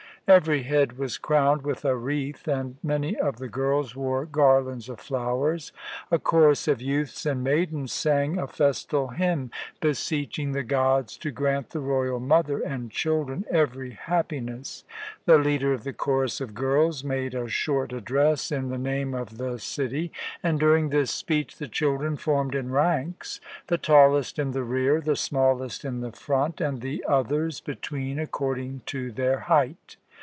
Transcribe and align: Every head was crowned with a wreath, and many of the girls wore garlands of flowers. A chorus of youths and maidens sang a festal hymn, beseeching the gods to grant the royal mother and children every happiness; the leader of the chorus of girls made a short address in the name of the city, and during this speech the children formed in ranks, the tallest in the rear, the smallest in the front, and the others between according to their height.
Every 0.27 0.63
head 0.63 0.97
was 0.97 1.17
crowned 1.17 1.63
with 1.63 1.83
a 1.83 1.93
wreath, 1.93 2.47
and 2.47 2.77
many 2.81 3.17
of 3.17 3.35
the 3.35 3.49
girls 3.49 3.97
wore 3.97 4.25
garlands 4.25 4.87
of 4.87 5.01
flowers. 5.01 5.73
A 6.09 6.19
chorus 6.19 6.69
of 6.69 6.81
youths 6.81 7.25
and 7.25 7.43
maidens 7.43 7.91
sang 7.91 8.37
a 8.37 8.47
festal 8.47 9.09
hymn, 9.09 9.51
beseeching 9.81 10.53
the 10.53 10.63
gods 10.63 11.17
to 11.17 11.31
grant 11.31 11.71
the 11.71 11.81
royal 11.81 12.21
mother 12.21 12.59
and 12.61 12.91
children 12.91 13.43
every 13.51 13.91
happiness; 13.91 14.85
the 15.25 15.37
leader 15.37 15.73
of 15.73 15.83
the 15.83 15.91
chorus 15.91 16.39
of 16.39 16.53
girls 16.55 17.03
made 17.03 17.33
a 17.33 17.49
short 17.49 17.91
address 17.91 18.53
in 18.53 18.69
the 18.69 18.77
name 18.77 19.13
of 19.13 19.37
the 19.37 19.59
city, 19.59 20.13
and 20.41 20.61
during 20.61 20.89
this 20.91 21.11
speech 21.11 21.57
the 21.57 21.67
children 21.67 22.15
formed 22.15 22.55
in 22.55 22.71
ranks, 22.71 23.41
the 23.67 23.77
tallest 23.77 24.39
in 24.39 24.51
the 24.51 24.63
rear, 24.63 25.01
the 25.01 25.17
smallest 25.17 25.83
in 25.83 25.99
the 25.99 26.11
front, 26.13 26.61
and 26.61 26.79
the 26.79 27.03
others 27.05 27.59
between 27.59 28.17
according 28.17 28.81
to 28.85 29.11
their 29.11 29.39
height. 29.39 29.97